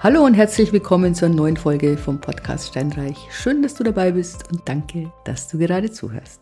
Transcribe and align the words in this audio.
Hallo 0.00 0.24
und 0.24 0.34
herzlich 0.34 0.72
willkommen 0.72 1.16
zur 1.16 1.28
neuen 1.28 1.56
Folge 1.56 1.96
vom 1.96 2.20
Podcast 2.20 2.68
Steinreich. 2.68 3.16
Schön, 3.32 3.62
dass 3.62 3.74
du 3.74 3.82
dabei 3.82 4.12
bist 4.12 4.48
und 4.52 4.60
danke, 4.68 5.12
dass 5.24 5.48
du 5.48 5.58
gerade 5.58 5.90
zuhörst. 5.90 6.40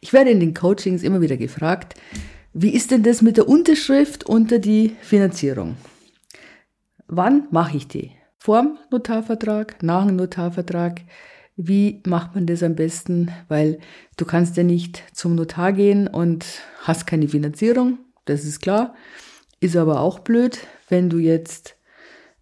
Ich 0.00 0.12
werde 0.12 0.30
in 0.30 0.38
den 0.38 0.54
Coachings 0.54 1.02
immer 1.02 1.20
wieder 1.20 1.36
gefragt, 1.36 1.94
wie 2.52 2.72
ist 2.72 2.92
denn 2.92 3.02
das 3.02 3.22
mit 3.22 3.38
der 3.38 3.48
Unterschrift 3.48 4.22
unter 4.22 4.60
die 4.60 4.94
Finanzierung? 5.00 5.76
Wann 7.08 7.48
mache 7.50 7.76
ich 7.76 7.88
die? 7.88 8.12
Vorm 8.38 8.78
Notarvertrag, 8.92 9.82
nach 9.82 10.06
dem 10.06 10.14
Notarvertrag? 10.14 11.00
Wie 11.56 12.04
macht 12.06 12.36
man 12.36 12.46
das 12.46 12.62
am 12.62 12.76
besten? 12.76 13.32
Weil 13.48 13.80
du 14.16 14.24
kannst 14.24 14.56
ja 14.56 14.62
nicht 14.62 15.02
zum 15.12 15.34
Notar 15.34 15.72
gehen 15.72 16.06
und 16.06 16.46
hast 16.82 17.04
keine 17.04 17.26
Finanzierung, 17.26 17.98
das 18.26 18.44
ist 18.44 18.60
klar. 18.60 18.94
Ist 19.58 19.74
aber 19.74 20.00
auch 20.00 20.20
blöd, 20.20 20.60
wenn 20.88 21.10
du 21.10 21.18
jetzt 21.18 21.74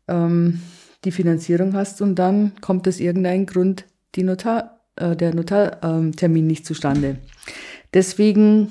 ähm, 0.09 0.61
die 1.05 1.13
Finanzierung 1.13 1.75
hast 1.75 2.03
und 2.03 2.17
dann 2.17 2.53
kommt 2.61 2.89
aus 2.89 3.01
irgendeinem 3.01 3.47
Grund 3.47 3.85
die 4.15 4.23
Notar, 4.23 4.81
äh, 4.97 5.17
der 5.17 5.35
Notartermin 5.35 6.43
ähm, 6.43 6.47
nicht 6.47 6.67
zustande. 6.67 7.19
Deswegen 7.95 8.71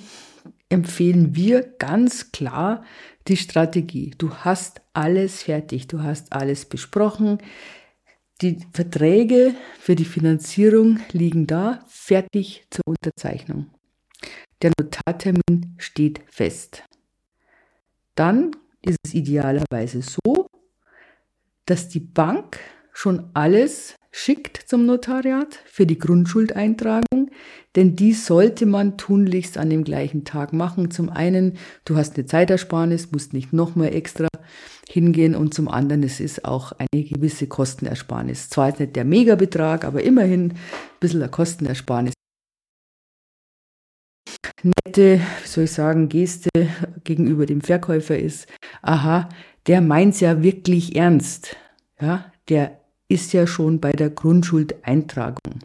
empfehlen 0.70 1.36
wir 1.36 1.62
ganz 1.80 2.32
klar 2.32 2.84
die 3.28 3.38
Strategie. 3.38 4.12
Du 4.18 4.34
hast 4.36 4.82
alles 4.94 5.44
fertig, 5.44 5.88
du 5.88 6.04
hast 6.04 6.34
alles 6.34 6.66
besprochen. 6.66 7.40
Die 8.42 8.60
Verträge 8.74 9.56
für 9.80 9.96
die 9.96 10.06
Finanzierung 10.06 11.00
liegen 11.12 11.48
da, 11.48 11.80
fertig 11.88 12.66
zur 12.70 12.84
Unterzeichnung. 12.86 13.68
Der 14.62 14.72
Notartermin 14.78 15.76
steht 15.78 16.22
fest. 16.28 16.84
Dann 18.16 18.52
ist 18.82 19.00
es 19.04 19.14
idealerweise 19.14 20.02
so, 20.02 20.45
dass 21.66 21.90
die 21.90 22.00
Bank 22.00 22.60
schon 22.94 23.30
alles 23.34 23.96
schickt 24.12 24.58
zum 24.66 24.86
Notariat 24.86 25.60
für 25.66 25.86
die 25.86 25.98
Grundschuldeintragung, 25.98 27.30
denn 27.76 27.98
die 27.98 28.14
sollte 28.14 28.66
man 28.66 28.98
tunlichst 28.98 29.58
an 29.58 29.70
dem 29.70 29.84
gleichen 29.84 30.24
Tag 30.24 30.54
machen. 30.54 30.90
Zum 30.90 31.10
einen, 31.10 31.58
du 31.84 31.98
hast 31.98 32.16
eine 32.16 32.26
Zeitersparnis, 32.26 33.12
musst 33.12 33.34
nicht 33.34 33.52
nochmal 33.52 33.94
extra 33.94 34.30
hingehen 34.88 35.36
und 35.36 35.54
zum 35.54 35.68
anderen, 35.68 36.04
es 36.04 36.22
ist 36.22 36.46
auch 36.46 36.72
eine 36.72 37.04
gewisse 37.04 37.48
Kostenersparnis. 37.48 38.50
Zwar 38.50 38.70
ist 38.70 38.80
nicht 38.80 38.96
der 38.96 39.04
Megabetrag, 39.04 39.84
aber 39.84 40.02
immerhin 40.02 40.52
ein 40.52 40.60
bisschen 41.02 41.22
eine 41.22 41.30
Kostenersparnis. 41.30 42.14
Nette, 44.64 45.20
wie 45.44 45.48
soll 45.48 45.66
ich 45.66 45.72
sagen, 45.74 46.08
Geste 46.08 46.50
gegenüber 47.04 47.46
dem 47.46 47.62
Verkäufer 47.62 48.18
ist, 48.18 48.48
aha, 48.82 49.28
der 49.68 49.82
meint's 49.82 50.20
ja 50.20 50.44
wirklich 50.44 50.96
ernst. 50.96 51.56
Ja, 52.00 52.32
der 52.50 52.80
ist 53.08 53.34
ja 53.34 53.48
schon 53.48 53.80
bei 53.80 53.92
der 53.92 54.10
Grundschuldeintragung. 54.10 55.60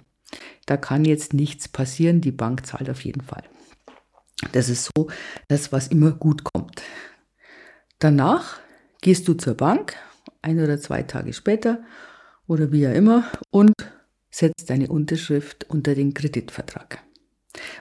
Da 0.67 0.77
kann 0.77 1.05
jetzt 1.05 1.35
nichts 1.35 1.69
passieren, 1.69 2.21
die 2.21 2.33
Bank 2.33 2.67
zahlt 2.67 2.89
auf 2.89 3.05
jeden 3.05 3.23
Fall. 3.23 3.43
Das 4.53 4.69
ist 4.69 4.91
so 4.95 5.09
das, 5.49 5.73
was 5.73 5.89
immer 5.89 6.13
gut 6.13 6.45
kommt. 6.45 6.83
Danach 7.99 8.59
gehst 9.03 9.29
du 9.29 9.35
zur 9.35 9.55
Bank, 9.55 9.97
ein 10.43 10.59
oder 10.61 10.81
zwei 10.81 11.03
Tage 11.03 11.33
später 11.33 11.81
oder 12.47 12.73
wie 12.73 12.87
auch 12.87 12.95
immer, 12.95 13.25
und 13.51 13.75
setzt 14.31 14.71
deine 14.71 14.89
Unterschrift 14.89 15.67
unter 15.69 15.95
den 15.95 16.15
Kreditvertrag. 16.15 17.03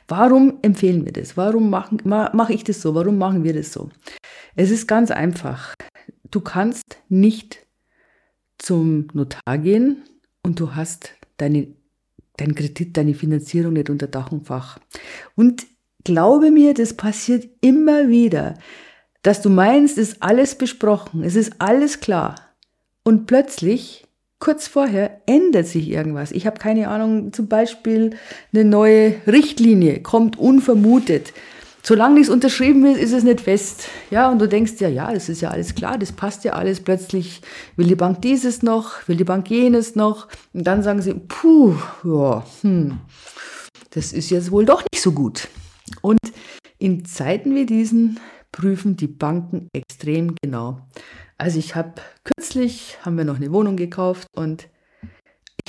Warum 0.08 0.58
empfehlen 0.62 1.06
wir 1.06 1.14
das? 1.14 1.38
Warum 1.38 1.70
mache 1.70 1.96
mach 2.04 2.50
ich 2.50 2.64
das 2.64 2.82
so? 2.82 2.96
Warum 2.96 3.18
machen 3.18 3.44
wir 3.44 3.54
das 3.54 3.72
so? 3.72 3.90
Es 4.56 4.72
ist 4.72 4.88
ganz 4.88 5.12
einfach. 5.12 5.76
Du 6.32 6.42
kannst 6.42 6.98
nicht 7.10 7.66
zum 8.58 9.08
Notar 9.14 9.58
gehen 9.58 10.04
und 10.44 10.60
du 10.60 10.76
hast 10.76 11.12
deine, 11.38 11.68
deinen 12.38 12.56
Kredit, 12.56 12.96
deine 12.98 13.14
Finanzierung 13.14 13.74
nicht 13.74 13.90
unter 13.90 14.08
Dach 14.08 14.32
und 14.32 14.48
Fach. 14.48 14.80
Und 15.36 15.66
glaube 16.04 16.52
mir, 16.52 16.74
das 16.74 16.94
passiert 16.94 17.48
immer 17.62 18.10
wieder, 18.10 18.56
dass 19.22 19.42
du 19.42 19.50
meinst, 19.50 19.98
es 19.98 20.10
ist 20.10 20.24
alles 20.24 20.56
besprochen, 20.56 21.24
es 21.24 21.36
ist 21.36 21.54
alles 21.60 22.00
klar. 22.00 22.36
Und 23.04 23.26
plötzlich, 23.26 24.06
kurz 24.40 24.68
vorher, 24.68 25.22
ändert 25.26 25.68
sich 25.68 25.90
irgendwas. 25.90 26.32
Ich 26.32 26.46
habe 26.46 26.60
keine 26.60 26.90
Ahnung, 26.90 27.34
zum 27.34 27.48
Beispiel 27.48 28.12
eine 28.54 28.64
neue 28.64 29.16
Richtlinie 29.28 30.02
kommt 30.02 30.38
unvermutet. 30.38 31.34
Solange 31.82 32.16
nichts 32.16 32.30
unterschrieben 32.30 32.86
ist, 32.86 33.00
ist 33.00 33.14
es 33.14 33.24
nicht 33.24 33.42
fest. 33.42 33.88
Ja, 34.12 34.30
und 34.30 34.40
du 34.40 34.48
denkst 34.48 34.74
ja, 34.80 34.90
ja, 34.90 35.14
das 35.14 35.30
ist 35.30 35.42
ja 35.42 35.50
alles 35.50 35.76
klar, 35.76 35.98
das 35.98 36.12
passt 36.12 36.44
ja 36.44 36.54
alles. 36.54 36.82
Plötzlich 36.82 37.42
will 37.78 37.88
die 37.88 37.96
Bank 37.96 38.22
dieses 38.22 38.62
noch, 38.62 39.08
will 39.08 39.16
die 39.16 39.24
Bank 39.24 39.50
jenes 39.50 39.96
noch. 39.96 40.28
Und 40.54 40.66
dann 40.66 40.84
sagen 40.84 41.02
sie, 41.02 41.14
puh, 41.14 41.76
ja, 42.04 42.46
hm, 42.62 43.00
das 43.92 44.14
ist 44.14 44.30
jetzt 44.30 44.52
wohl 44.52 44.66
doch 44.66 44.84
nicht 44.92 45.02
so 45.02 45.12
gut. 45.12 45.48
Und 46.02 46.20
in 46.78 47.06
Zeiten 47.06 47.56
wie 47.56 47.66
diesen 47.66 48.20
prüfen 48.52 48.98
die 48.98 49.08
Banken 49.08 49.70
extrem 49.74 50.36
genau. 50.42 50.82
Also 51.38 51.60
ich 51.60 51.76
habe 51.76 51.94
kürzlich, 52.24 52.98
haben 53.04 53.18
wir 53.18 53.26
noch 53.26 53.38
eine 53.38 53.52
Wohnung 53.54 53.78
gekauft 53.78 54.28
und 54.36 54.68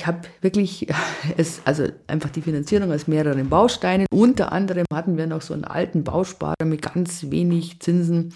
ich 0.01 0.07
habe 0.07 0.27
wirklich 0.41 0.87
es, 1.37 1.61
also 1.65 1.87
einfach 2.07 2.31
die 2.31 2.41
Finanzierung 2.41 2.91
aus 2.91 3.07
mehreren 3.07 3.49
Bausteinen. 3.49 4.07
Unter 4.11 4.51
anderem 4.51 4.85
hatten 4.91 5.15
wir 5.15 5.27
noch 5.27 5.41
so 5.43 5.53
einen 5.53 5.63
alten 5.63 6.03
Bausparer 6.03 6.65
mit 6.65 6.81
ganz 6.81 7.29
wenig 7.29 7.79
Zinsen. 7.79 8.33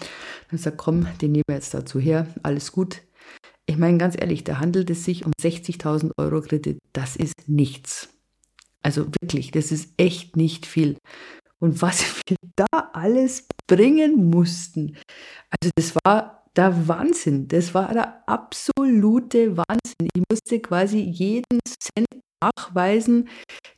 Dann 0.50 0.58
sagt, 0.58 0.78
komm, 0.78 1.08
den 1.20 1.32
nehmen 1.32 1.42
wir 1.48 1.56
jetzt 1.56 1.74
dazu 1.74 1.98
her, 1.98 2.28
alles 2.44 2.70
gut. 2.70 3.02
Ich 3.66 3.76
meine 3.78 3.98
ganz 3.98 4.14
ehrlich, 4.16 4.44
da 4.44 4.60
handelt 4.60 4.90
es 4.90 5.04
sich 5.04 5.26
um 5.26 5.32
60.000 5.42 6.12
Euro 6.18 6.40
Kredit. 6.40 6.78
Das 6.92 7.16
ist 7.16 7.48
nichts. 7.48 8.10
Also 8.84 9.08
wirklich, 9.20 9.50
das 9.50 9.72
ist 9.72 9.92
echt 9.96 10.36
nicht 10.36 10.66
viel. 10.66 10.96
Und 11.58 11.82
was 11.82 12.04
wir 12.28 12.36
da 12.54 12.90
alles 12.92 13.48
bringen 13.66 14.30
mussten, 14.30 14.96
also 15.50 15.72
das 15.74 15.96
war 16.04 16.45
der 16.56 16.88
Wahnsinn. 16.88 17.48
Das 17.48 17.74
war 17.74 17.92
der 17.92 18.22
absolute 18.28 19.56
Wahnsinn. 19.56 20.08
Ich 20.14 20.22
musste 20.30 20.60
quasi 20.60 20.98
jeden 21.00 21.60
Cent 21.66 22.08
nachweisen, 22.42 23.28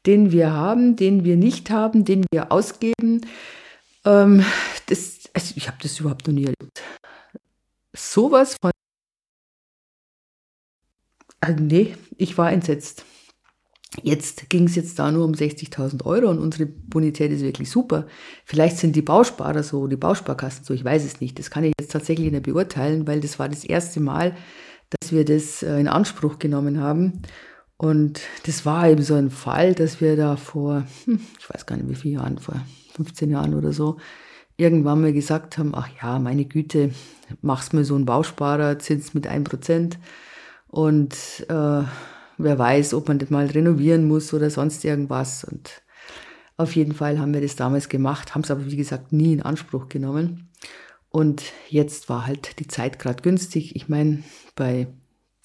den 0.06 0.32
wir 0.32 0.52
haben, 0.52 0.96
den 0.96 1.24
wir 1.24 1.36
nicht 1.36 1.70
haben, 1.70 2.04
den 2.04 2.24
wir 2.32 2.52
ausgeben. 2.52 3.26
Ähm, 4.04 4.44
das, 4.86 5.28
also 5.34 5.54
ich 5.56 5.68
habe 5.68 5.78
das 5.82 6.00
überhaupt 6.00 6.26
noch 6.26 6.34
nie 6.34 6.44
erlebt. 6.44 6.82
Sowas 7.92 8.56
von. 8.60 8.70
Also 11.40 11.62
nee, 11.62 11.96
ich 12.16 12.36
war 12.36 12.52
entsetzt. 12.52 13.04
Jetzt 14.02 14.50
ging 14.50 14.64
es 14.64 14.76
jetzt 14.76 14.98
da 14.98 15.10
nur 15.10 15.24
um 15.24 15.32
60.000 15.32 16.04
Euro 16.04 16.28
und 16.28 16.38
unsere 16.38 16.66
Bonität 16.66 17.32
ist 17.32 17.40
wirklich 17.40 17.70
super. 17.70 18.06
Vielleicht 18.44 18.76
sind 18.76 18.94
die 18.94 19.02
Bausparer 19.02 19.62
so, 19.62 19.86
die 19.86 19.96
Bausparkassen 19.96 20.64
so, 20.64 20.74
ich 20.74 20.84
weiß 20.84 21.04
es 21.04 21.20
nicht. 21.20 21.38
Das 21.38 21.50
kann 21.50 21.64
ich 21.64 21.72
jetzt 21.80 21.92
tatsächlich 21.92 22.30
nicht 22.30 22.42
beurteilen, 22.42 23.06
weil 23.06 23.20
das 23.20 23.38
war 23.38 23.48
das 23.48 23.64
erste 23.64 24.00
Mal, 24.00 24.36
dass 24.90 25.12
wir 25.12 25.24
das 25.24 25.62
äh, 25.62 25.78
in 25.80 25.88
Anspruch 25.88 26.38
genommen 26.38 26.80
haben. 26.80 27.22
Und 27.78 28.20
das 28.44 28.66
war 28.66 28.88
eben 28.88 29.02
so 29.02 29.14
ein 29.14 29.30
Fall, 29.30 29.74
dass 29.74 30.00
wir 30.00 30.16
da 30.16 30.36
vor, 30.36 30.84
hm, 31.04 31.20
ich 31.38 31.48
weiß 31.48 31.64
gar 31.64 31.76
nicht 31.76 31.88
wie 31.88 31.94
viele 31.94 32.14
Jahren, 32.14 32.38
vor 32.38 32.60
15 32.94 33.30
Jahren 33.30 33.54
oder 33.54 33.72
so, 33.72 33.96
irgendwann 34.56 35.00
mal 35.00 35.12
gesagt 35.12 35.56
haben, 35.56 35.74
ach 35.74 35.88
ja, 36.02 36.18
meine 36.18 36.44
Güte, 36.44 36.90
mach's 37.40 37.72
mir 37.72 37.84
so 37.84 37.94
einen 37.94 38.04
Bausparer, 38.04 38.78
Zins 38.80 39.14
mit 39.14 39.30
1% 39.30 39.94
und 40.66 41.14
äh, 41.48 41.82
wer 42.38 42.58
weiß, 42.58 42.94
ob 42.94 43.08
man 43.08 43.18
das 43.18 43.30
mal 43.30 43.46
renovieren 43.46 44.06
muss 44.06 44.32
oder 44.32 44.50
sonst 44.50 44.84
irgendwas. 44.84 45.44
Und 45.44 45.82
auf 46.56 46.74
jeden 46.74 46.94
Fall 46.94 47.18
haben 47.18 47.34
wir 47.34 47.40
das 47.40 47.56
damals 47.56 47.88
gemacht, 47.88 48.34
haben 48.34 48.42
es 48.42 48.50
aber 48.50 48.66
wie 48.66 48.76
gesagt 48.76 49.12
nie 49.12 49.32
in 49.32 49.42
Anspruch 49.42 49.88
genommen. 49.88 50.48
Und 51.10 51.42
jetzt 51.68 52.08
war 52.08 52.26
halt 52.26 52.58
die 52.58 52.68
Zeit 52.68 52.98
gerade 52.98 53.22
günstig. 53.22 53.76
Ich 53.76 53.88
meine, 53.88 54.22
bei 54.56 54.88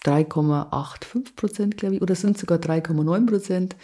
3,85 0.06 1.36
Prozent, 1.36 1.78
glaube 1.78 1.96
ich, 1.96 2.02
oder 2.02 2.16
sind 2.16 2.38
sogar 2.38 2.58
3,9 2.58 3.26
Prozent. 3.26 3.76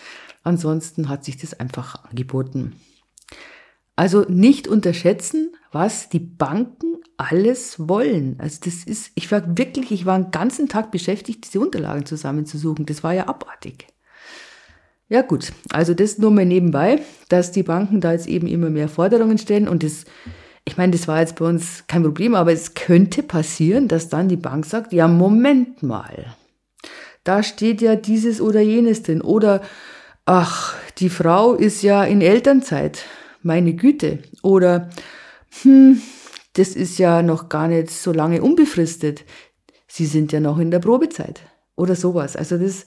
Ansonsten 0.43 1.09
hat 1.09 1.23
sich 1.23 1.37
das 1.37 1.59
einfach 1.59 2.03
angeboten. 2.05 2.75
Also 3.95 4.21
nicht 4.27 4.67
unterschätzen, 4.67 5.51
was 5.71 6.09
die 6.09 6.19
Banken 6.19 6.97
alles 7.17 7.87
wollen. 7.87 8.37
Also 8.39 8.59
das 8.63 8.83
ist, 8.85 9.11
ich 9.15 9.31
war 9.31 9.57
wirklich, 9.57 9.91
ich 9.91 10.05
war 10.05 10.15
einen 10.15 10.31
ganzen 10.31 10.67
Tag 10.67 10.91
beschäftigt, 10.91 11.45
diese 11.45 11.59
Unterlagen 11.59 12.05
zusammenzusuchen. 12.05 12.85
Das 12.85 13.03
war 13.03 13.13
ja 13.13 13.27
abartig. 13.27 13.87
Ja 15.09 15.23
gut, 15.23 15.51
also 15.71 15.95
das 15.95 16.19
nur 16.19 16.29
mal 16.29 16.45
nebenbei, 16.45 17.01
dass 17.29 17.51
die 17.51 17.63
Banken 17.63 17.99
da 17.99 18.11
jetzt 18.11 18.27
eben 18.27 18.47
immer 18.47 18.69
mehr 18.69 18.87
Forderungen 18.87 19.39
stellen 19.39 19.67
und 19.67 19.81
das, 19.81 20.05
ich 20.65 20.77
meine, 20.77 20.91
das 20.91 21.07
war 21.07 21.19
jetzt 21.19 21.37
bei 21.39 21.45
uns 21.45 21.85
kein 21.87 22.03
Problem, 22.03 22.35
aber 22.35 22.51
es 22.51 22.75
könnte 22.75 23.23
passieren, 23.23 23.87
dass 23.87 24.09
dann 24.09 24.29
die 24.29 24.37
Bank 24.37 24.67
sagt, 24.67 24.93
ja 24.93 25.07
Moment 25.07 25.81
mal, 25.81 26.35
da 27.23 27.41
steht 27.41 27.81
ja 27.81 27.95
dieses 27.95 28.39
oder 28.39 28.61
jenes 28.61 29.01
drin 29.01 29.21
oder 29.21 29.61
ach, 30.25 30.75
die 30.99 31.09
Frau 31.09 31.55
ist 31.55 31.81
ja 31.81 32.03
in 32.03 32.21
Elternzeit, 32.21 33.03
meine 33.41 33.73
Güte 33.73 34.19
oder 34.43 34.89
hm, 35.61 36.01
das 36.53 36.69
ist 36.69 36.97
ja 36.97 37.21
noch 37.21 37.49
gar 37.49 37.67
nicht 37.67 37.89
so 37.89 38.11
lange 38.11 38.41
unbefristet. 38.41 39.25
Sie 39.87 40.05
sind 40.05 40.31
ja 40.31 40.39
noch 40.39 40.59
in 40.59 40.71
der 40.71 40.79
Probezeit 40.79 41.41
oder 41.75 41.95
sowas. 41.95 42.35
Also 42.35 42.57
das, 42.57 42.85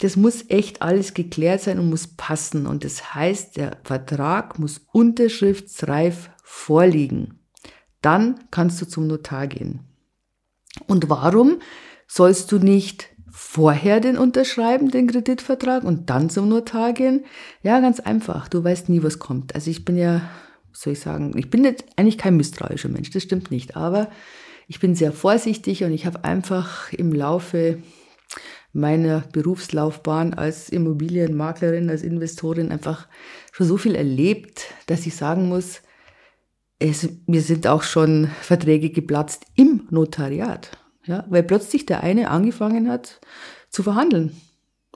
das 0.00 0.16
muss 0.16 0.44
echt 0.48 0.82
alles 0.82 1.14
geklärt 1.14 1.62
sein 1.62 1.78
und 1.78 1.88
muss 1.88 2.06
passen. 2.06 2.66
Und 2.66 2.84
das 2.84 3.14
heißt, 3.14 3.56
der 3.56 3.78
Vertrag 3.84 4.58
muss 4.58 4.86
unterschriftsreif 4.92 6.30
vorliegen. 6.42 7.40
Dann 8.02 8.40
kannst 8.50 8.80
du 8.80 8.86
zum 8.86 9.06
Notar 9.06 9.46
gehen. 9.46 9.80
Und 10.86 11.08
warum 11.08 11.60
sollst 12.06 12.52
du 12.52 12.58
nicht 12.58 13.08
vorher 13.30 14.00
den 14.00 14.16
unterschreiben, 14.16 14.90
den 14.90 15.06
Kreditvertrag, 15.06 15.84
und 15.84 16.10
dann 16.10 16.30
zum 16.30 16.48
Notar 16.48 16.92
gehen? 16.92 17.24
Ja, 17.62 17.80
ganz 17.80 18.00
einfach. 18.00 18.48
Du 18.48 18.62
weißt 18.62 18.88
nie, 18.88 19.02
was 19.02 19.18
kommt. 19.18 19.54
Also 19.54 19.70
ich 19.70 19.84
bin 19.84 19.96
ja, 19.96 20.22
soll 20.80 20.92
ich 20.94 21.00
sagen, 21.00 21.36
ich 21.36 21.50
bin 21.50 21.64
jetzt 21.64 21.84
eigentlich 21.96 22.18
kein 22.18 22.36
misstrauischer 22.36 22.88
Mensch, 22.88 23.10
das 23.10 23.22
stimmt 23.22 23.50
nicht. 23.50 23.76
Aber 23.76 24.10
ich 24.68 24.80
bin 24.80 24.94
sehr 24.94 25.12
vorsichtig 25.12 25.84
und 25.84 25.92
ich 25.92 26.06
habe 26.06 26.24
einfach 26.24 26.92
im 26.92 27.12
Laufe 27.12 27.78
meiner 28.72 29.20
Berufslaufbahn 29.32 30.34
als 30.34 30.68
Immobilienmaklerin, 30.68 31.88
als 31.88 32.02
Investorin 32.02 32.70
einfach 32.70 33.08
schon 33.52 33.66
so 33.66 33.78
viel 33.78 33.94
erlebt, 33.94 34.66
dass 34.86 35.06
ich 35.06 35.16
sagen 35.16 35.48
muss, 35.48 35.80
es, 36.78 37.08
mir 37.26 37.40
sind 37.40 37.66
auch 37.66 37.82
schon 37.82 38.28
Verträge 38.42 38.90
geplatzt 38.90 39.46
im 39.54 39.86
Notariat. 39.90 40.72
Ja, 41.06 41.24
weil 41.28 41.44
plötzlich 41.44 41.86
der 41.86 42.02
eine 42.02 42.30
angefangen 42.30 42.90
hat 42.90 43.20
zu 43.70 43.82
verhandeln. 43.82 44.36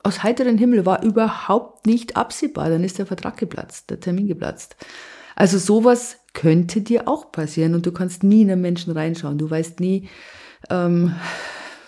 Aus 0.03 0.23
heiteren 0.23 0.59
Himmel 0.59 0.85
war 0.85 1.03
überhaupt 1.03 1.87
nicht 1.87 2.17
absehbar. 2.17 2.69
Dann 2.69 2.85
ist 2.85 2.99
der 2.99 3.07
Vertrag 3.07 3.37
geplatzt, 3.37 3.91
der 3.91 4.01
Termin 4.01 4.27
geplatzt. 4.27 4.77
Also 5.41 5.57
sowas 5.57 6.19
könnte 6.35 6.83
dir 6.83 7.09
auch 7.09 7.33
passieren 7.33 7.75
und 7.75 7.87
du 7.87 7.93
kannst 7.93 8.23
nie 8.23 8.43
in 8.43 8.51
einen 8.51 8.61
Menschen 8.61 8.93
reinschauen. 8.93 9.39
Du 9.39 9.49
weißt 9.49 9.81
nie, 9.81 10.07
ähm, 10.69 11.15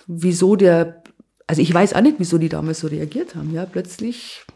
wieso 0.06 0.56
der, 0.56 1.02
also 1.46 1.60
ich 1.60 1.74
weiß 1.74 1.92
auch 1.92 2.00
nicht, 2.00 2.16
wieso 2.16 2.38
die 2.38 2.48
damals 2.48 2.80
so 2.80 2.86
reagiert 2.86 3.34
haben. 3.34 3.52
Ja, 3.52 3.66
plötzlich 3.66 4.46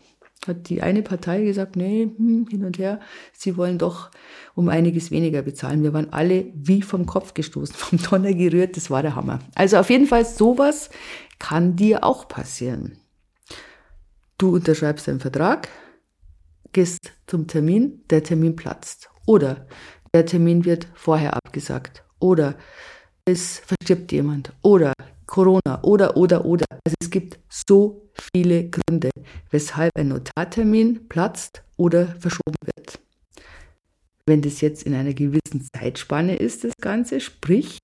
hat 0.47 0.71
die 0.71 0.81
eine 0.81 1.03
Partei 1.03 1.43
gesagt, 1.43 1.77
nee, 1.77 2.09
hm, 2.17 2.47
hin 2.49 2.65
und 2.65 2.79
her, 2.79 3.01
sie 3.35 3.59
wollen 3.59 3.77
doch 3.77 4.11
um 4.55 4.71
einiges 4.71 5.11
weniger 5.11 5.43
bezahlen. 5.43 5.83
Wir 5.83 5.93
waren 5.93 6.15
alle 6.15 6.47
wie 6.55 6.81
vom 6.81 7.05
Kopf 7.05 7.35
gestoßen, 7.35 7.75
vom 7.77 7.99
Donner 8.03 8.33
gerührt, 8.33 8.79
das 8.79 8.89
war 8.89 9.03
der 9.03 9.15
Hammer. 9.15 9.41
Also 9.55 9.77
auf 9.77 9.91
jeden 9.91 10.07
Fall 10.07 10.25
sowas 10.25 10.89
kann 11.39 11.77
dir 11.77 12.03
auch 12.03 12.29
passieren. 12.29 12.97
Du 14.39 14.55
unterschreibst 14.55 15.07
einen 15.11 15.21
Vertrag, 15.21 15.69
gehst 16.77 17.15
zum 17.27 17.47
Termin, 17.47 18.03
der 18.11 18.23
Termin 18.23 18.55
platzt. 18.55 19.09
Oder 19.25 19.67
der 20.13 20.27
Termin 20.27 20.67
wird 20.67 20.87
vorher 20.95 21.33
abgesagt. 21.33 22.05
Oder 22.19 22.59
es 23.25 23.61
verstirbt 23.61 24.13
jemand. 24.13 24.53
Oder 24.61 24.93
Corona. 25.25 25.83
Oder, 25.83 26.19
oder, 26.19 26.45
oder. 26.45 26.67
Also 26.85 26.95
es 27.01 27.11
gibt 27.11 27.39
so 27.49 28.11
viele 28.13 28.69
Gründe, 28.69 29.09
weshalb 29.51 29.91
ein 29.97 30.09
Notartermin 30.09 31.09
platzt 31.09 31.63
oder 31.79 32.09
verschoben 32.09 32.57
wird. 32.77 32.99
Wenn 34.27 34.43
das 34.43 34.61
jetzt 34.61 34.83
in 34.83 34.95
einer 34.95 35.15
gewissen 35.15 35.67
Zeitspanne 35.75 36.37
ist, 36.37 36.63
das 36.65 36.75
Ganze, 36.79 37.21
sprich 37.21 37.79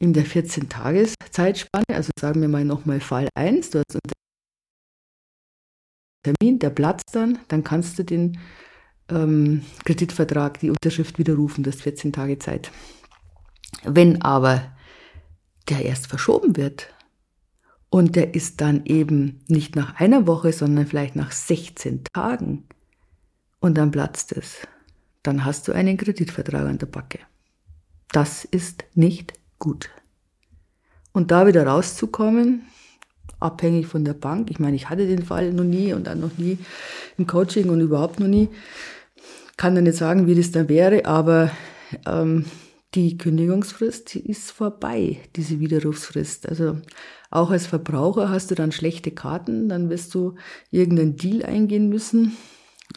in 0.00 0.12
der 0.12 0.26
14-Tages-Zeitspanne, 0.26 1.84
also 1.90 2.10
sagen 2.18 2.40
wir 2.40 2.48
mal 2.48 2.64
nochmal 2.64 2.98
Fall 2.98 3.28
1, 3.36 3.70
du 3.70 3.78
hast 3.78 4.00
Termin, 6.24 6.58
der 6.58 6.70
platzt 6.70 7.14
dann, 7.14 7.38
dann 7.48 7.62
kannst 7.62 7.98
du 7.98 8.02
den 8.02 8.38
ähm, 9.08 9.62
Kreditvertrag, 9.84 10.58
die 10.58 10.70
Unterschrift 10.70 11.18
widerrufen, 11.18 11.62
das 11.62 11.82
14 11.82 12.12
Tage 12.12 12.38
Zeit. 12.38 12.72
Wenn 13.84 14.22
aber 14.22 14.72
der 15.68 15.84
erst 15.84 16.06
verschoben 16.06 16.56
wird 16.56 16.88
und 17.90 18.16
der 18.16 18.34
ist 18.34 18.60
dann 18.60 18.86
eben 18.86 19.42
nicht 19.46 19.76
nach 19.76 19.96
einer 20.00 20.26
Woche, 20.26 20.52
sondern 20.52 20.86
vielleicht 20.86 21.16
nach 21.16 21.32
16 21.32 22.04
Tagen 22.12 22.64
und 23.60 23.76
dann 23.76 23.90
platzt 23.90 24.32
es, 24.32 24.66
dann 25.22 25.44
hast 25.44 25.68
du 25.68 25.72
einen 25.72 25.96
Kreditvertrag 25.96 26.66
an 26.66 26.78
der 26.78 26.86
Backe. 26.86 27.20
Das 28.10 28.44
ist 28.44 28.84
nicht 28.94 29.34
gut. 29.58 29.90
Und 31.12 31.30
da 31.30 31.46
wieder 31.46 31.66
rauszukommen, 31.66 32.62
abhängig 33.44 33.86
von 33.86 34.04
der 34.04 34.14
Bank. 34.14 34.50
Ich 34.50 34.58
meine, 34.58 34.74
ich 34.76 34.88
hatte 34.88 35.06
den 35.06 35.22
Fall 35.22 35.52
noch 35.52 35.64
nie 35.64 35.92
und 35.92 36.06
dann 36.06 36.20
noch 36.20 36.36
nie 36.38 36.58
im 37.18 37.26
Coaching 37.26 37.68
und 37.68 37.80
überhaupt 37.80 38.18
noch 38.18 38.26
nie. 38.26 38.48
Kann 39.56 39.74
dann 39.74 39.84
nicht 39.84 39.98
sagen, 39.98 40.26
wie 40.26 40.34
das 40.34 40.50
da 40.50 40.68
wäre, 40.68 41.04
aber 41.04 41.50
ähm, 42.06 42.46
die 42.94 43.18
Kündigungsfrist 43.18 44.16
ist 44.16 44.50
vorbei, 44.50 45.18
diese 45.36 45.60
Widerrufsfrist. 45.60 46.48
Also 46.48 46.78
auch 47.30 47.50
als 47.50 47.66
Verbraucher 47.66 48.30
hast 48.30 48.50
du 48.50 48.54
dann 48.54 48.72
schlechte 48.72 49.10
Karten, 49.10 49.68
dann 49.68 49.90
wirst 49.90 50.14
du 50.14 50.34
irgendeinen 50.70 51.16
Deal 51.16 51.44
eingehen 51.44 51.88
müssen. 51.88 52.36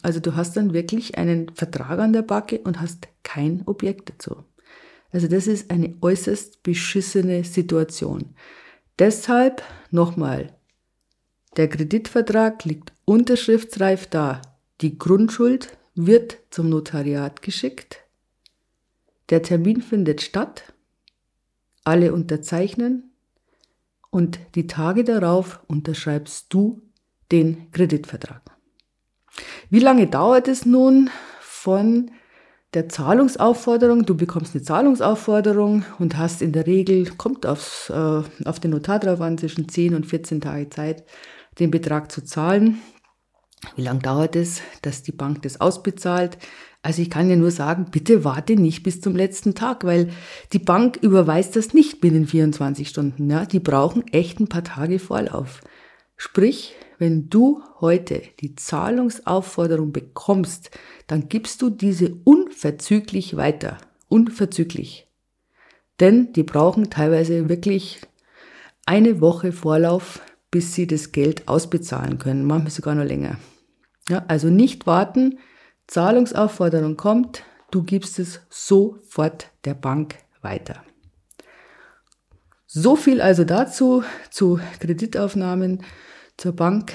Also 0.01 0.19
du 0.19 0.35
hast 0.35 0.55
dann 0.57 0.73
wirklich 0.73 1.17
einen 1.17 1.49
Vertrag 1.53 1.99
an 1.99 2.13
der 2.13 2.21
Backe 2.21 2.59
und 2.59 2.79
hast 2.79 3.07
kein 3.23 3.63
Objekt 3.65 4.09
dazu. 4.09 4.43
Also 5.11 5.27
das 5.27 5.47
ist 5.47 5.71
eine 5.71 5.95
äußerst 6.01 6.63
beschissene 6.63 7.43
Situation. 7.43 8.35
Deshalb 8.99 9.61
nochmal, 9.91 10.55
der 11.55 11.69
Kreditvertrag 11.69 12.63
liegt 12.65 12.93
unterschriftsreif 13.05 14.07
da. 14.07 14.41
Die 14.81 14.97
Grundschuld 14.97 15.77
wird 15.95 16.37
zum 16.49 16.69
Notariat 16.69 17.41
geschickt. 17.41 17.99
Der 19.29 19.41
Termin 19.41 19.81
findet 19.81 20.21
statt. 20.21 20.73
Alle 21.83 22.13
unterzeichnen 22.13 23.11
und 24.09 24.39
die 24.55 24.67
Tage 24.67 25.03
darauf 25.03 25.61
unterschreibst 25.67 26.53
du 26.53 26.81
den 27.31 27.71
Kreditvertrag. 27.71 28.41
Wie 29.69 29.79
lange 29.79 30.07
dauert 30.07 30.47
es 30.47 30.65
nun 30.65 31.09
von 31.39 32.11
der 32.77 32.89
Zahlungsaufforderung. 32.89 34.05
Du 34.05 34.15
bekommst 34.15 34.53
eine 34.53 34.63
Zahlungsaufforderung 34.63 35.83
und 35.97 36.15
hast 36.15 36.43
in 36.43 36.51
der 36.51 36.67
Regel, 36.67 37.09
kommt 37.17 37.47
aufs, 37.47 37.89
äh, 37.89 38.21
auf 38.45 38.59
den 38.59 38.69
Notar 38.69 38.99
drauf 38.99 39.19
an, 39.19 39.39
zwischen 39.39 39.67
10 39.67 39.95
und 39.95 40.05
14 40.05 40.41
Tage 40.41 40.69
Zeit, 40.69 41.03
den 41.59 41.71
Betrag 41.71 42.11
zu 42.11 42.23
zahlen. 42.23 42.77
Wie 43.75 43.81
lange 43.81 44.01
dauert 44.01 44.35
es, 44.35 44.61
dass 44.83 45.01
die 45.01 45.11
Bank 45.11 45.41
das 45.41 45.59
ausbezahlt? 45.59 46.37
Also 46.83 47.01
ich 47.01 47.09
kann 47.09 47.31
ja 47.31 47.35
nur 47.35 47.49
sagen, 47.49 47.87
bitte 47.89 48.23
warte 48.23 48.55
nicht 48.55 48.83
bis 48.83 49.01
zum 49.01 49.15
letzten 49.15 49.55
Tag, 49.55 49.83
weil 49.83 50.11
die 50.53 50.59
Bank 50.59 50.99
überweist 51.01 51.55
das 51.55 51.73
nicht 51.73 51.99
binnen 51.99 52.27
24 52.27 52.87
Stunden. 52.87 53.27
Ja? 53.27 53.45
Die 53.45 53.59
brauchen 53.59 54.05
echt 54.09 54.39
ein 54.39 54.49
paar 54.49 54.63
Tage 54.63 54.99
Vorlauf. 54.99 55.61
Sprich, 56.15 56.75
wenn 56.97 57.29
du 57.29 57.61
heute 57.79 58.21
die 58.39 58.55
Zahlungsaufforderung 58.55 59.91
bekommst, 59.91 60.71
dann 61.07 61.29
gibst 61.29 61.61
du 61.61 61.69
diese 61.69 62.15
unverzüglich 62.23 63.35
weiter. 63.35 63.77
Unverzüglich. 64.09 65.07
Denn 65.99 66.33
die 66.33 66.43
brauchen 66.43 66.89
teilweise 66.89 67.49
wirklich 67.49 68.01
eine 68.85 69.21
Woche 69.21 69.51
Vorlauf, 69.51 70.21
bis 70.49 70.73
sie 70.73 70.87
das 70.87 71.11
Geld 71.11 71.47
ausbezahlen 71.47 72.17
können, 72.17 72.45
manchmal 72.45 72.71
sogar 72.71 72.95
noch 72.95 73.03
länger. 73.03 73.37
Ja, 74.09 74.23
also 74.27 74.49
nicht 74.49 74.87
warten, 74.87 75.39
Zahlungsaufforderung 75.87 76.95
kommt, 76.97 77.43
du 77.71 77.83
gibst 77.83 78.19
es 78.19 78.41
sofort 78.49 79.51
der 79.65 79.73
Bank 79.73 80.15
weiter. 80.41 80.83
So 82.65 82.95
viel 82.95 83.21
also 83.21 83.43
dazu, 83.43 84.03
zu 84.29 84.59
Kreditaufnahmen 84.79 85.83
zur 86.37 86.55
Bank 86.55 86.93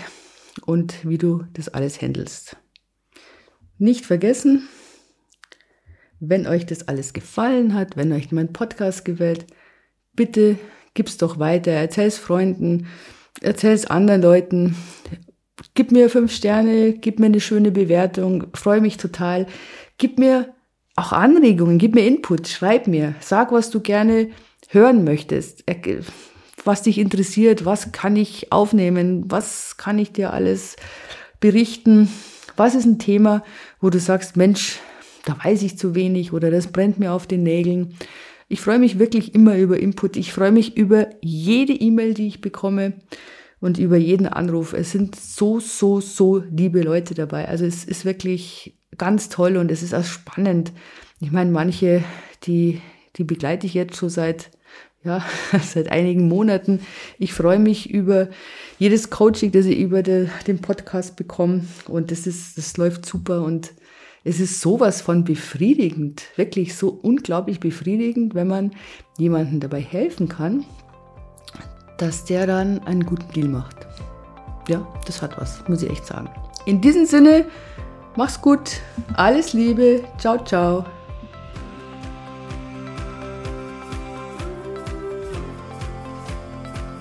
und 0.67 1.07
wie 1.09 1.19
du 1.19 1.45
das 1.53 1.69
alles 1.69 2.01
handelst. 2.01 2.57
Nicht 3.79 4.07
vergessen, 4.07 4.69
wenn 6.21 6.47
euch 6.47 6.67
das 6.67 6.87
alles 6.87 7.13
gefallen 7.13 7.75
hat, 7.75 7.97
wenn 7.97 8.13
euch 8.13 8.31
mein 8.31 8.53
Podcast 8.53 9.05
gefällt, 9.05 9.47
bitte 10.15 10.57
gib's 10.95 11.17
doch 11.17 11.39
weiter, 11.39 11.73
erzähl's 11.73 12.19
Freunden, 12.19 12.87
erzähl's 13.41 13.87
anderen 13.87 14.23
Leuten, 14.23 14.77
gib 15.75 15.91
mir 15.91 16.11
fünf 16.11 16.33
Sterne, 16.33 16.93
gib 16.93 17.19
mir 17.19 17.27
eine 17.27 17.41
schöne 17.41 17.73
Bewertung, 17.73 18.47
freue 18.55 18.81
mich 18.81 18.99
total, 18.99 19.47
gib 19.99 20.19
mir 20.19 20.55
auch 20.95 21.13
Anregungen, 21.13 21.79
gib 21.79 21.95
mir 21.95 22.07
Input, 22.07 22.47
schreib 22.47 22.87
mir, 22.87 23.15
sag, 23.21 23.51
was 23.51 23.71
du 23.71 23.81
gerne 23.81 24.31
hören 24.69 25.05
möchtest 25.05 25.67
was 26.65 26.83
dich 26.83 26.99
interessiert, 26.99 27.65
was 27.65 27.93
kann 27.93 28.17
ich 28.17 28.53
aufnehmen, 28.53 29.25
was 29.29 29.77
kann 29.77 29.99
ich 29.99 30.13
dir 30.13 30.33
alles 30.33 30.77
berichten, 31.41 32.09
was 32.57 32.75
ist 32.75 32.85
ein 32.85 32.99
Thema, 32.99 33.43
wo 33.81 33.91
du 33.91 33.99
sagst, 33.99 34.37
Mensch, 34.37 34.81
da 35.25 35.37
weiß 35.43 35.63
ich 35.63 35.79
zu 35.79 35.95
wenig 35.95 36.33
oder 36.33 36.51
das 36.51 36.69
brennt 36.69 36.99
mir 36.99 37.13
auf 37.13 37.27
den 37.27 37.43
Nägeln. 37.43 37.95
Ich 38.49 38.61
freue 38.61 38.79
mich 38.79 38.99
wirklich 38.99 39.35
immer 39.35 39.57
über 39.57 39.79
Input. 39.79 40.17
Ich 40.17 40.33
freue 40.33 40.53
mich 40.53 40.77
über 40.77 41.09
jede 41.23 41.73
E-Mail, 41.73 42.15
die 42.15 42.27
ich 42.27 42.41
bekomme 42.41 42.95
und 43.61 43.79
über 43.79 43.97
jeden 43.97 44.27
Anruf. 44.27 44.73
Es 44.73 44.91
sind 44.91 45.17
so, 45.17 45.61
so, 45.61 46.01
so 46.01 46.39
liebe 46.51 46.83
Leute 46.83 47.15
dabei. 47.15 47.49
Also 47.49 47.65
es 47.65 47.85
ist 47.85 48.05
wirklich 48.05 48.77
ganz 48.99 49.29
toll 49.29 49.57
und 49.57 49.71
es 49.71 49.83
ist 49.83 49.95
auch 49.95 50.05
spannend. 50.05 50.73
Ich 51.21 51.31
meine, 51.31 51.51
manche, 51.51 52.05
die, 52.45 52.83
die 53.17 53.25
begleite 53.25 53.67
ich 53.67 53.75
jetzt 53.75 53.97
schon 53.97 54.11
seit 54.11 54.51
ja, 55.05 55.25
seit 55.63 55.91
einigen 55.91 56.29
Monaten. 56.29 56.81
Ich 57.19 57.33
freue 57.33 57.59
mich 57.59 57.91
über 57.91 58.29
jedes 58.79 59.11
Coaching, 59.11 59.53
das 59.53 59.67
ich 59.67 59.79
über 59.79 60.03
de, 60.03 60.29
den 60.47 60.61
Podcast 60.61 61.17
bekomme. 61.17 61.65
Und 61.89 62.11
das 62.11 62.27
ist, 62.27 62.59
das 62.59 62.77
läuft 62.77 63.07
super 63.07 63.43
und 63.43 63.73
es 64.25 64.39
ist 64.39 64.61
sowas 64.61 65.03
von 65.03 65.25
befriedigend, 65.25 66.23
wirklich 66.37 66.77
so 66.77 66.89
unglaublich 67.03 67.59
befriedigend, 67.59 68.35
wenn 68.35 68.47
man 68.47 68.71
jemandem 69.19 69.59
dabei 69.59 69.81
helfen 69.81 70.29
kann, 70.29 70.65
dass 71.99 72.25
der 72.25 72.47
dann 72.47 72.79
einen 72.87 73.05
guten 73.05 73.33
Deal 73.33 73.49
macht. 73.49 73.77
Ja, 74.69 74.87
das 75.07 75.23
hat 75.23 75.37
was, 75.39 75.67
muss 75.69 75.83
ich 75.83 75.91
echt 75.91 76.07
sagen. 76.07 76.31
In 76.67 76.81
diesem 76.81 77.05
Sinne, 77.05 77.47
mach's 78.15 78.41
gut, 78.41 78.81
alles 79.15 79.55
Liebe, 79.55 80.05
ciao, 80.19 80.39
ciao. 80.45 80.85